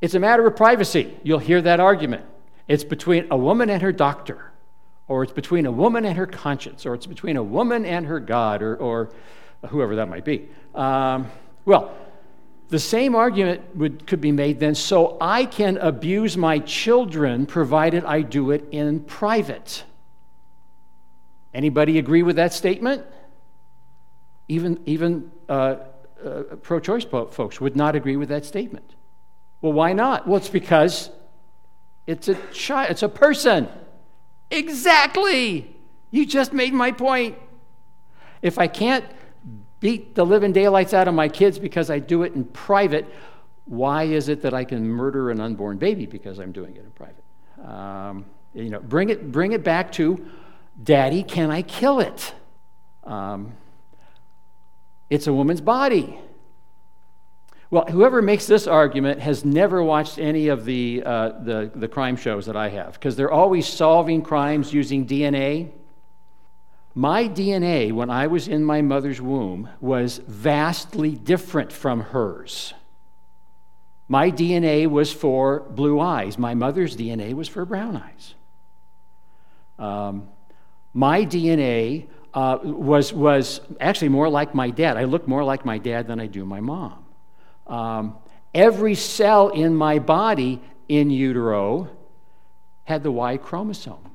[0.02, 1.18] it's a matter of privacy.
[1.24, 2.24] You'll hear that argument.
[2.68, 4.52] It's between a woman and her doctor,
[5.08, 8.20] or it's between a woman and her conscience, or it's between a woman and her
[8.20, 9.10] God, or, or
[9.68, 10.48] whoever that might be.
[10.74, 11.30] Um,
[11.66, 11.96] well,
[12.70, 18.06] the same argument would, could be made then so I can abuse my children provided
[18.06, 19.84] I do it in private.
[21.54, 23.04] Anybody agree with that statement?
[24.50, 25.78] Even, even uh,
[26.24, 28.96] uh, pro choice folks would not agree with that statement.
[29.62, 30.28] Well, why not?
[30.28, 31.12] Well, it's because
[32.08, 33.70] it's a child, it's a person.
[34.52, 35.76] Exactly.
[36.12, 37.38] You just made my point.
[38.42, 39.06] If I can't
[39.80, 43.06] beat the living daylights out of my kids because I do it in private,
[43.66, 46.92] why is it that I can murder an unborn baby because I'm doing it in
[46.92, 47.24] private?
[47.64, 50.26] Um, you know, bring it, bring it back to,
[50.82, 52.34] Daddy, can I kill it?
[53.04, 53.54] Um,
[55.10, 56.20] it's a woman's body.
[57.72, 62.16] Well, whoever makes this argument has never watched any of the, uh, the, the crime
[62.16, 65.72] shows that I have, because they're always solving crimes using DNA.
[66.96, 72.74] My DNA, when I was in my mother's womb, was vastly different from hers.
[74.08, 78.34] My DNA was for blue eyes, my mother's DNA was for brown eyes.
[79.78, 80.28] Um,
[80.94, 84.98] my DNA uh, was, was actually more like my dad.
[84.98, 87.06] I look more like my dad than I do my mom.
[87.68, 88.18] Um,
[88.54, 91.90] every cell in my body in utero
[92.84, 94.10] had the Y chromosome.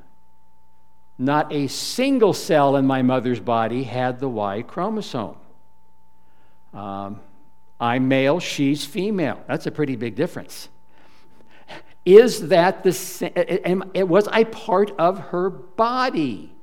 [1.17, 5.37] Not a single cell in my mother's body had the Y chromosome.
[6.73, 7.21] Um,
[7.81, 9.41] I'm male, she's female.
[9.47, 10.69] That's a pretty big difference.
[12.05, 13.85] Is that the same?
[13.95, 16.54] It was I part of her body?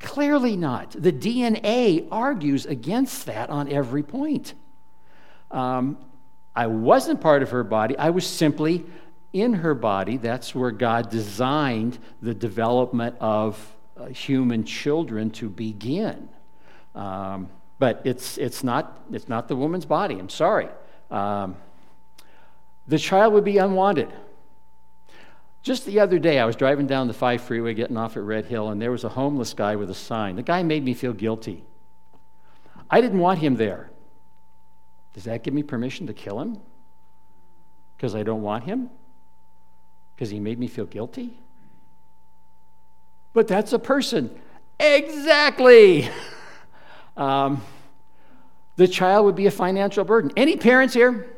[0.00, 0.90] Clearly not.
[0.90, 4.54] The DNA argues against that on every point.
[5.50, 5.98] Um,
[6.54, 8.84] I wasn't part of her body, I was simply
[9.32, 10.16] in her body.
[10.16, 16.28] That's where God designed the development of uh, human children to begin.
[16.94, 20.18] Um, but it's, it's, not, it's not the woman's body.
[20.18, 20.68] I'm sorry.
[21.10, 21.56] Um,
[22.86, 24.10] the child would be unwanted.
[25.66, 28.44] Just the other day, I was driving down the 5 freeway getting off at Red
[28.44, 30.36] Hill, and there was a homeless guy with a sign.
[30.36, 31.64] The guy made me feel guilty.
[32.88, 33.90] I didn't want him there.
[35.12, 36.58] Does that give me permission to kill him?
[37.96, 38.90] Because I don't want him?
[40.14, 41.36] Because he made me feel guilty?
[43.32, 44.30] But that's a person.
[44.78, 46.08] Exactly.
[47.16, 47.62] Um,
[48.76, 50.30] the child would be a financial burden.
[50.36, 51.34] Any parents here?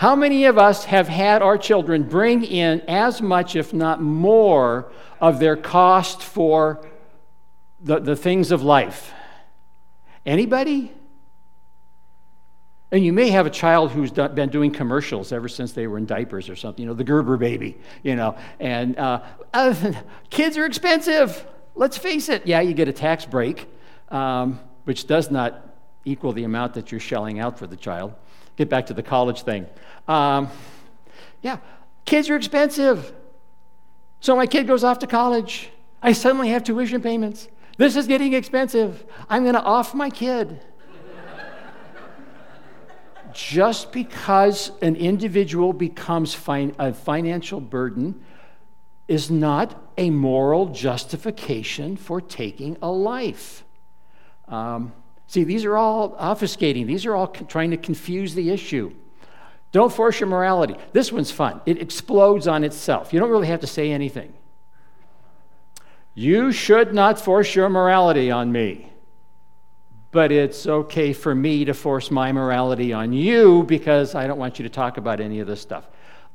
[0.00, 4.90] How many of us have had our children bring in as much, if not more,
[5.20, 6.82] of their cost for
[7.82, 9.12] the, the things of life?
[10.24, 10.90] Anybody?
[12.90, 15.98] And you may have a child who's done, been doing commercials ever since they were
[15.98, 18.38] in diapers or something, you know, the Gerber baby, you know.
[18.58, 19.20] And uh,
[20.30, 21.46] kids are expensive.
[21.74, 22.46] Let's face it.
[22.46, 23.68] Yeah, you get a tax break,
[24.08, 28.14] um, which does not equal the amount that you're shelling out for the child.
[28.60, 29.66] Get back to the college thing.
[30.06, 30.50] Um,
[31.40, 31.60] yeah,
[32.04, 33.14] kids are expensive.
[34.20, 35.70] So my kid goes off to college.
[36.02, 37.48] I suddenly have tuition payments.
[37.78, 39.06] This is getting expensive.
[39.30, 40.60] I'm going to off my kid.
[43.32, 48.22] Just because an individual becomes fin- a financial burden
[49.08, 53.64] is not a moral justification for taking a life.
[54.48, 54.92] Um,
[55.30, 58.92] see, these are all obfuscating, these are all trying to confuse the issue.
[59.70, 60.74] Don't force your morality.
[60.92, 61.60] This one's fun.
[61.64, 63.12] It explodes on itself.
[63.12, 64.32] You don't really have to say anything.
[66.14, 68.92] You should not force your morality on me.
[70.10, 74.58] But it's okay for me to force my morality on you because I don't want
[74.58, 75.86] you to talk about any of this stuff.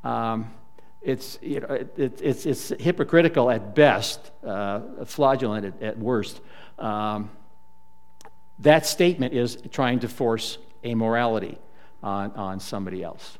[0.05, 0.53] Um,
[1.01, 6.39] it's, you know, it, it, it's, it's hypocritical at best, uh, fraudulent at, at worst.
[6.79, 7.29] Um,
[8.59, 11.57] that statement is trying to force a morality
[12.01, 13.37] on, on somebody else.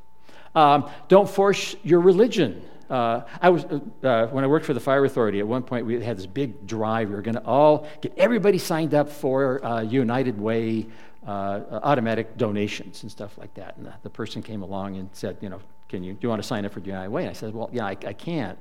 [0.56, 2.62] Um, don't force your religion.
[2.89, 5.86] Uh, I was, uh, uh, when I worked for the fire authority, at one point
[5.86, 7.10] we had this big drive.
[7.10, 10.88] We were going to all get everybody signed up for uh, United Way
[11.25, 13.78] uh, automatic donations and stuff like that.
[13.78, 16.41] And the, the, person came along and said, you know, can you, do you want
[16.41, 17.23] to sign up for United Way?
[17.23, 18.60] And I said, well, yeah, I, I can't.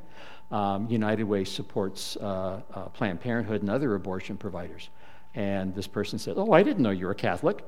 [0.50, 2.60] Um, United Way supports uh,
[2.94, 4.88] Planned Parenthood and other abortion providers.
[5.34, 7.64] And this person said, oh, I didn't know you were Catholic.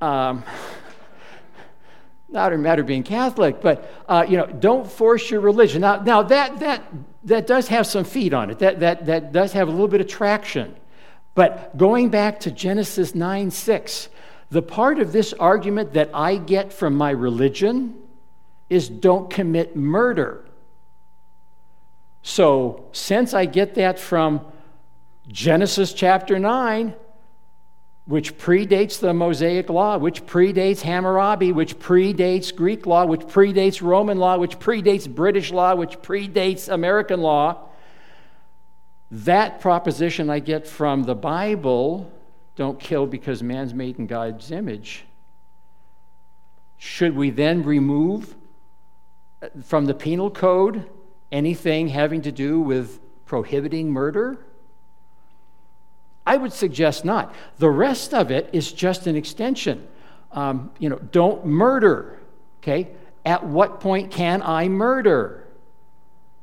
[0.00, 0.44] Um,
[2.28, 5.80] not a matter of being Catholic, but uh, you know, don't force your religion.
[5.80, 6.84] Now, now that that
[7.24, 8.58] that does have some feet on it.
[8.58, 10.76] That that that does have a little bit of traction.
[11.34, 14.08] But going back to Genesis 9 6,
[14.50, 17.94] the part of this argument that I get from my religion
[18.68, 20.44] is don't commit murder.
[22.22, 24.44] So, since I get that from
[25.28, 26.94] Genesis chapter 9,
[28.06, 34.16] which predates the Mosaic law, which predates Hammurabi, which predates Greek law, which predates Roman
[34.16, 37.68] law, which predates British law, which predates American law.
[39.10, 42.10] That proposition I get from the Bible
[42.56, 45.04] don't kill because man's made in God's image.
[46.78, 48.34] Should we then remove
[49.42, 50.88] uh, from the penal code
[51.30, 54.38] anything having to do with prohibiting murder?
[56.28, 57.34] I would suggest not.
[57.56, 59.88] The rest of it is just an extension.
[60.30, 62.18] Um, you know, don't murder.
[62.60, 62.90] Okay?
[63.24, 65.48] At what point can I murder?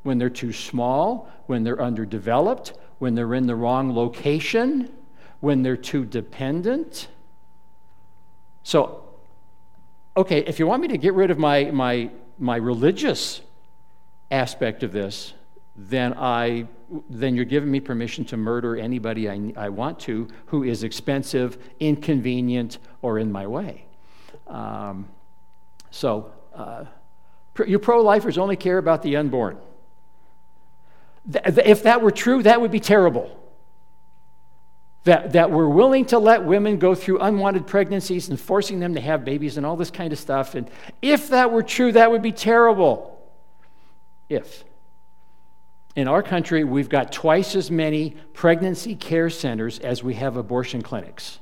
[0.02, 4.91] When they're too small, when they're underdeveloped, when they're in the wrong location,
[5.39, 7.08] when they're too dependent.
[8.63, 9.04] So,
[10.17, 13.41] okay, if you want me to get rid of my, my, my religious
[14.32, 15.34] aspect of this,
[15.76, 16.65] then I
[17.10, 21.58] then you're giving me permission to murder anybody I, I want to who is expensive,
[21.80, 23.86] inconvenient, or in my way.
[24.48, 25.08] Um,
[25.91, 26.86] so, uh,
[27.65, 29.58] you pro lifers only care about the unborn.
[31.32, 33.41] Th- if that were true, that would be terrible.
[35.06, 39.02] That, that we're willing to let women go through unwanted pregnancies and forcing them to
[39.02, 40.56] have babies and all this kind of stuff.
[40.56, 40.69] And
[41.02, 43.19] if that were true, that would be terrible.
[44.30, 44.63] If.
[45.95, 50.81] In our country, we've got twice as many pregnancy care centers as we have abortion
[50.81, 51.39] clinics.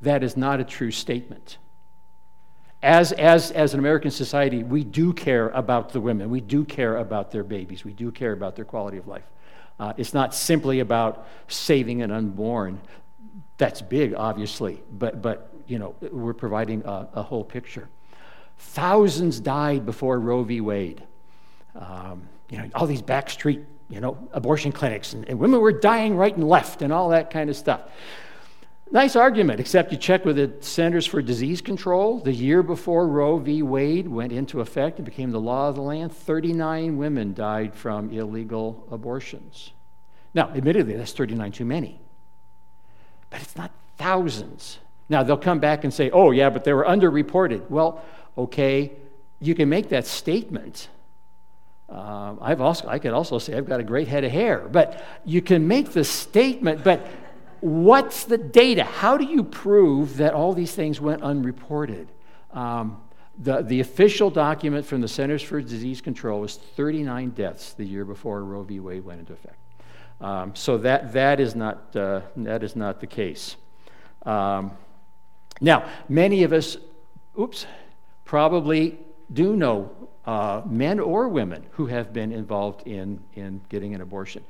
[0.00, 1.58] That is not a true statement.
[2.82, 6.30] As, as, as an American society, we do care about the women.
[6.30, 7.84] We do care about their babies.
[7.84, 9.24] We do care about their quality of life.
[9.78, 12.80] Uh, it's not simply about saving an unborn.
[13.58, 17.90] That's big, obviously, but, but you know, we're providing a, a whole picture.
[18.56, 20.62] Thousands died before Roe v.
[20.62, 21.02] Wade.
[21.74, 26.16] Um, you know, all these backstreet, you know, abortion clinics, and, and women were dying
[26.16, 27.82] right and left, and all that kind of stuff.
[28.92, 32.18] Nice argument, except you check with the Centers for Disease Control.
[32.18, 33.62] The year before Roe v.
[33.62, 38.10] Wade went into effect and became the law of the land, 39 women died from
[38.12, 39.70] illegal abortions.
[40.34, 42.00] Now, admittedly, that's 39 too many,
[43.30, 44.78] but it's not thousands.
[45.08, 47.70] Now, they'll come back and say, oh, yeah, but they were underreported.
[47.70, 48.02] Well,
[48.36, 48.92] okay,
[49.38, 50.88] you can make that statement
[51.90, 55.04] uh, I've also, I could also say I've got a great head of hair, but
[55.24, 57.06] you can make the statement, but
[57.60, 58.84] what's the data?
[58.84, 62.08] How do you prove that all these things went unreported?
[62.52, 63.02] Um,
[63.38, 68.04] the, the official document from the Centers for Disease Control was 39 deaths the year
[68.04, 68.80] before Roe v.
[68.80, 69.56] Wade went into effect.
[70.20, 73.56] Um, so that, that, is not, uh, that is not the case.
[74.26, 74.72] Um,
[75.60, 76.76] now, many of us,
[77.38, 77.66] oops,
[78.24, 78.98] probably
[79.32, 79.90] do know
[80.26, 84.44] uh, men or women who have been involved in, in getting an abortion.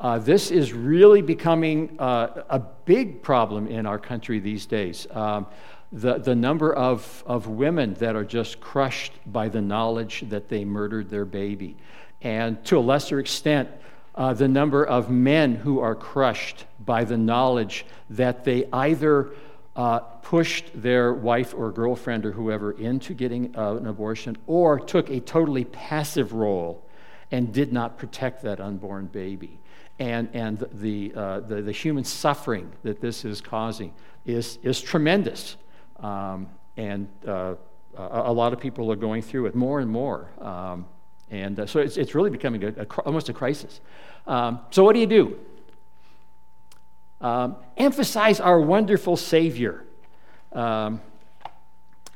[0.00, 5.08] Uh, this is really becoming uh, a big problem in our country these days.
[5.10, 5.46] Um,
[5.90, 10.64] the, the number of, of women that are just crushed by the knowledge that they
[10.64, 11.76] murdered their baby.
[12.20, 13.70] And to a lesser extent,
[14.14, 19.30] uh, the number of men who are crushed by the knowledge that they either
[19.78, 25.08] uh, pushed their wife or girlfriend or whoever into getting uh, an abortion or took
[25.08, 26.84] a totally passive role
[27.30, 29.60] and did not protect that unborn baby.
[30.00, 33.92] And, and the, uh, the, the, human suffering that this is causing
[34.26, 35.56] is, is tremendous.
[36.00, 37.54] Um, and uh,
[37.96, 40.28] a, a, lot of people are going through it more and more.
[40.40, 40.86] Um,
[41.30, 43.80] and uh, so it's, it's really becoming a, a, almost a crisis.
[44.26, 45.38] Um, so, what do you do?
[47.20, 49.84] Um, emphasize our wonderful Savior.
[50.52, 51.00] Um,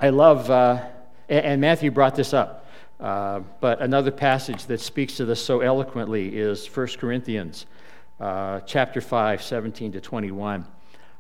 [0.01, 0.85] I love, uh,
[1.29, 2.67] and, Matthew brought this up,
[3.01, 7.67] uh, but another passage that speaks to this so eloquently is 1 Corinthians
[8.21, 10.67] uh, chapter 5, 17 to 21.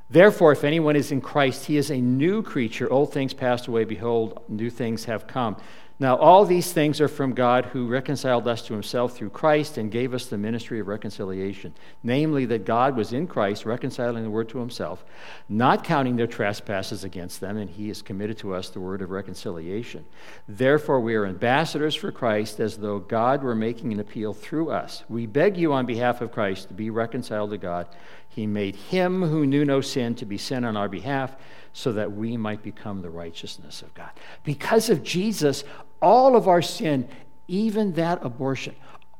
[0.08, 2.92] Therefore, if anyone is in Christ, he is a new creature.
[2.92, 3.84] Old things passed away.
[3.84, 5.56] Behold, new things have come.
[5.98, 9.90] Now, all these things are from God who reconciled us to himself through Christ and
[9.90, 11.74] gave us the ministry of reconciliation.
[12.02, 15.04] Namely, that God was in Christ, reconciling the world to himself,
[15.48, 19.10] not counting their trespasses against them, and he has committed to us the word of
[19.10, 20.04] reconciliation.
[20.48, 25.04] Therefore, we are ambassadors for Christ, as though God were making an appeal through us.
[25.08, 27.86] We beg you on behalf of Christ to be reconciled to God.
[28.34, 31.36] He made him who knew no sin to be sin on our behalf
[31.74, 34.10] so that we might become the righteousness of God.
[34.42, 35.64] Because of Jesus,
[36.00, 37.08] all of our sin,
[37.46, 38.74] even that abortion,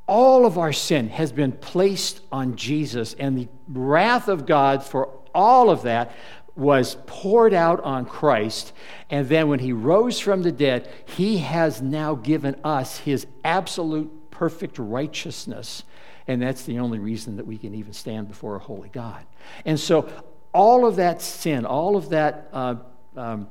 [0.07, 5.11] all of our sin has been placed on Jesus, and the wrath of God for
[5.35, 6.13] all of that
[6.55, 8.73] was poured out on Christ.
[9.11, 14.31] And then when he rose from the dead, he has now given us his absolute
[14.31, 15.85] perfect righteousness.
[16.27, 19.25] And that's the only reason that we can even stand before a holy God.
[19.65, 20.09] And so,
[20.55, 22.77] all of that sin, all of that uh,
[23.17, 23.49] um,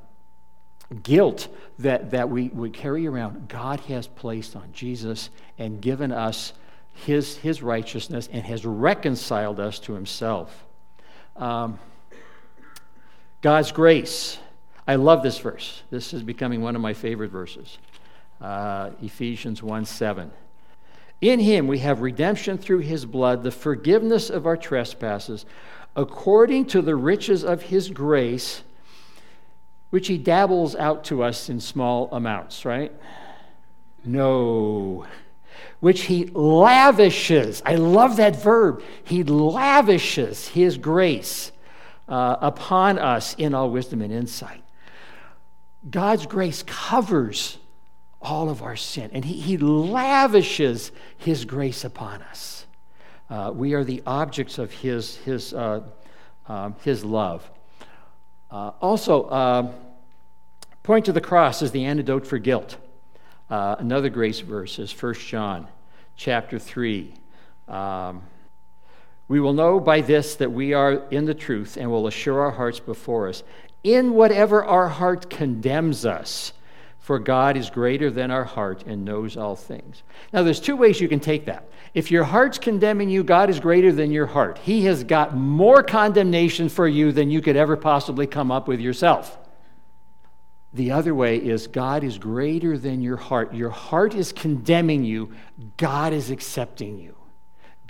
[1.04, 1.48] guilt
[1.80, 6.54] that, that we, we carry around, God has placed on Jesus and given us
[6.94, 10.66] his, his righteousness and has reconciled us to himself.
[11.36, 11.80] Um,
[13.42, 14.38] God's grace.
[14.88, 15.82] I love this verse.
[15.90, 17.78] This is becoming one of my favorite verses.
[18.40, 20.32] Uh, Ephesians 1 7.
[21.22, 25.46] In him we have redemption through his blood, the forgiveness of our trespasses,
[25.96, 28.64] according to the riches of his grace
[29.92, 32.92] which he dabbles out to us in small amounts, right?
[34.04, 35.06] No.
[35.82, 37.62] Which he lavishes.
[37.66, 38.82] I love that verb.
[39.04, 41.52] He lavishes his grace
[42.08, 44.64] uh, upon us in all wisdom and insight.
[45.90, 47.58] God's grace covers
[48.22, 52.66] all of our sin, and he, he lavishes his grace upon us.
[53.30, 55.82] Uh, we are the objects of his, his, uh,
[56.48, 57.50] um, his love.
[58.52, 59.72] Uh, also, uh,
[60.84, 62.78] point to the cross is the antidote for guilt.
[63.50, 65.68] Uh, another grace verse is 1 John
[66.16, 67.14] chapter 3.
[67.68, 68.22] Um,
[69.28, 72.52] we will know by this that we are in the truth and will assure our
[72.52, 73.44] hearts before us
[73.84, 76.52] in whatever our heart condemns us.
[77.02, 80.04] For God is greater than our heart and knows all things.
[80.32, 81.68] Now, there's two ways you can take that.
[81.96, 84.60] If your heart's condemning you, God is greater than your heart.
[84.60, 88.80] He has got more condemnation for you than you could ever possibly come up with
[88.80, 89.40] yourself.
[90.74, 93.54] The other way is God is greater than your heart.
[93.54, 95.32] Your heart is condemning you,
[95.78, 97.16] God is accepting you.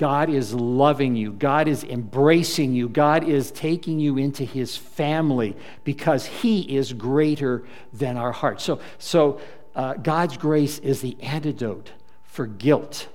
[0.01, 1.31] God is loving you.
[1.31, 2.89] God is embracing you.
[2.89, 8.61] God is taking you into his family because he is greater than our heart.
[8.61, 9.39] So, so
[9.75, 11.91] uh, God's grace is the antidote
[12.23, 13.09] for guilt.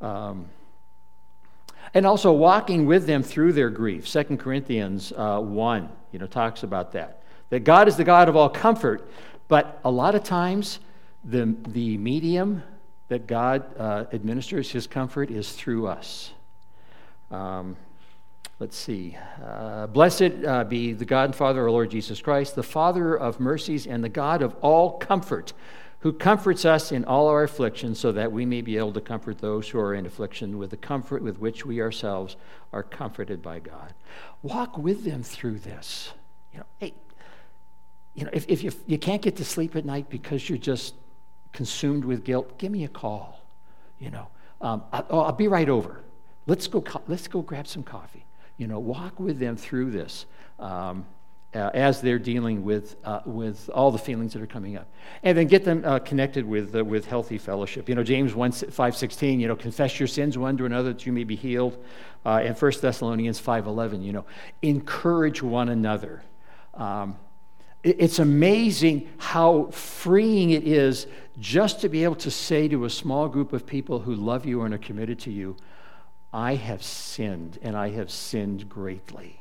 [0.00, 0.46] Um,
[1.92, 4.10] and also walking with them through their grief.
[4.10, 7.22] 2 Corinthians uh, 1 you know, talks about that.
[7.50, 9.06] That God is the God of all comfort,
[9.46, 10.78] but a lot of times
[11.22, 12.62] the, the medium
[13.08, 16.32] that God uh, administers his comfort is through us.
[17.30, 17.76] Um,
[18.58, 19.16] let's see.
[19.44, 23.14] Uh, Blessed uh, be the God and Father of our Lord Jesus Christ, the Father
[23.14, 25.52] of mercies and the God of all comfort,
[26.00, 29.38] who comforts us in all our afflictions, so that we may be able to comfort
[29.38, 32.36] those who are in affliction with the comfort with which we ourselves
[32.72, 33.94] are comforted by God.
[34.42, 36.12] Walk with them through this.
[36.52, 36.94] You know, hey,
[38.14, 40.94] you know, if, if you, you can't get to sleep at night because you're just
[41.54, 43.40] consumed with guilt, give me a call.
[43.98, 44.28] You know,
[44.60, 46.02] um, I, will be right over.
[46.46, 46.84] Let's go.
[47.08, 48.26] Let's go grab some coffee.
[48.58, 50.26] You know, walk with them through this,
[50.58, 51.06] um,
[51.54, 54.86] uh, as they're dealing with, uh, with all the feelings that are coming up.
[55.22, 57.88] And then get them uh, connected with, uh, with healthy fellowship.
[57.88, 61.06] You know, James 1, 5, 16, you know, confess your sins one to another that
[61.06, 61.82] you may be healed.
[62.24, 64.24] Uh, and 1 Thessalonians 5, 11, you know,
[64.62, 66.22] encourage one another.
[66.74, 67.16] Um,
[67.84, 71.06] it's amazing how freeing it is
[71.38, 74.62] just to be able to say to a small group of people who love you
[74.62, 75.56] and are committed to you,
[76.32, 79.38] I have sinned, and I have sinned greatly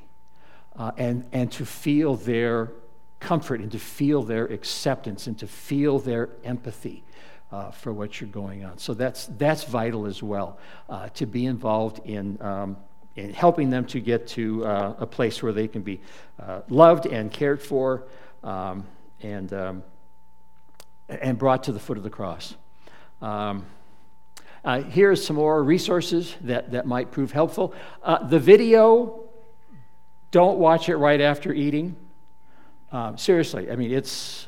[0.75, 2.71] uh, and, and to feel their
[3.19, 7.03] comfort and to feel their acceptance and to feel their empathy
[7.51, 8.77] uh, for what you're going on.
[8.77, 10.57] So that's, that's vital as well,
[10.89, 12.75] uh, to be involved in, um,
[13.15, 16.01] in helping them to get to uh, a place where they can be
[16.41, 18.03] uh, loved and cared for
[18.43, 18.85] um,
[19.21, 19.83] and, um,
[21.07, 22.55] and brought to the foot of the cross.
[23.21, 23.65] Um,
[24.65, 27.73] uh, here's some more resources that, that might prove helpful.
[28.01, 29.23] Uh, the video
[30.31, 31.95] don't watch it right after eating.
[32.91, 34.47] Um, seriously, I mean, it's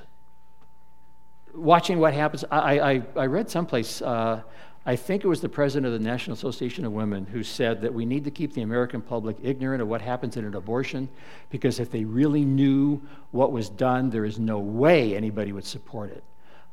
[1.54, 2.46] watching what happens.
[2.50, 4.42] I, I, I read someplace, uh,
[4.88, 7.94] I think it was the president of the National Association of Women who said that
[7.94, 11.10] we need to keep the American public ignorant of what happens in an abortion
[11.50, 16.12] because if they really knew what was done, there is no way anybody would support
[16.12, 16.24] it.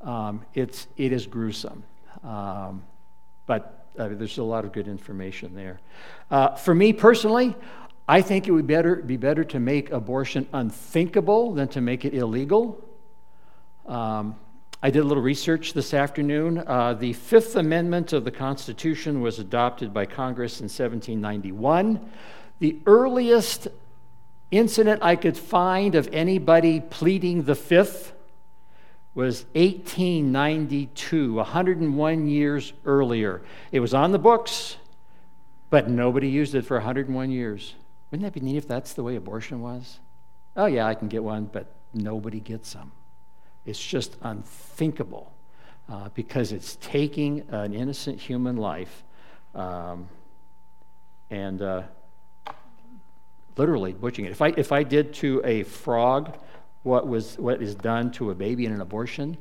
[0.07, 1.85] Um, it's, it is gruesome.
[2.23, 2.83] Um,
[3.47, 5.81] but uh, there's a lot of good information there.
[6.31, 7.57] Uh, for me personally,
[8.07, 12.13] I think it would better, be better to make abortion unthinkable than to make it
[12.13, 12.83] illegal.
[13.87, 14.37] Um,
[14.85, 16.65] I did a little research this afternoon.
[16.67, 22.11] Uh, the Fifth Amendment of the Constitution was adopted by Congress in 1791.
[22.59, 23.69] The earliest
[24.51, 28.13] incident I could find of anybody pleading the Fifth
[29.15, 33.43] was 1892, 101 years earlier.
[33.71, 34.79] It was on the books,
[35.71, 37.77] but nobody used it for 101 years.
[38.11, 40.01] Wouldn't that be neat if that's the way abortion was?
[40.57, 42.91] Oh, yeah, I can get one, but nobody gets them.
[43.65, 45.33] It's just unthinkable
[45.89, 49.05] uh, because it's taking an innocent human life
[49.55, 50.09] um,
[51.31, 51.83] and uh,
[53.57, 54.31] literally butchering it.
[54.31, 56.37] If I, if I did to a frog
[56.83, 59.37] what, was, what is done to a baby in an abortion,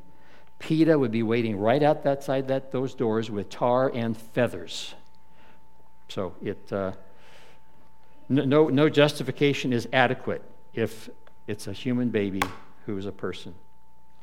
[0.59, 4.93] PETA would be waiting right out that, side that those doors with tar and feathers.
[6.07, 6.71] So it.
[6.71, 6.91] Uh,
[8.31, 10.41] no, no justification is adequate
[10.73, 11.09] if
[11.47, 12.41] it's a human baby
[12.85, 13.53] who is a person.